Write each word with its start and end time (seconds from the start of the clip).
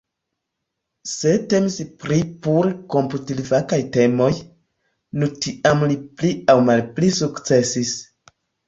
Se 1.09 1.33
temis 1.51 1.75
pri 2.05 2.17
pure 2.47 2.73
komputilfakaj 2.97 3.81
temoj, 3.99 4.33
nu 5.21 5.33
tiam 5.45 5.89
li 5.95 6.03
pli 6.17 6.37
aŭ 6.57 6.61
malpli 6.73 7.17
sukcesis. 7.25 7.99